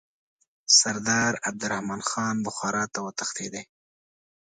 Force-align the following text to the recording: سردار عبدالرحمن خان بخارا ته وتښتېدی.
سردار 0.79 1.33
عبدالرحمن 1.47 2.01
خان 2.09 2.35
بخارا 2.45 2.83
ته 2.93 2.99
وتښتېدی. 3.05 3.63